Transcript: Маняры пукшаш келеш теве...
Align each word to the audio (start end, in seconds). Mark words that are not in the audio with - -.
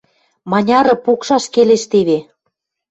Маняры 0.51 0.93
пукшаш 1.03 1.43
келеш 1.53 1.83
теве... 1.91 2.19